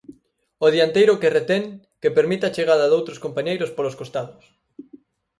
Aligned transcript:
O 0.65 0.67
dianteiro 0.75 1.19
que 1.21 1.33
retén, 1.37 1.63
que 2.01 2.15
permite 2.17 2.45
a 2.47 2.53
chegada 2.55 2.89
doutros 2.91 3.21
compañeiros 3.25 3.73
polos 3.75 3.97
costados. 4.01 4.45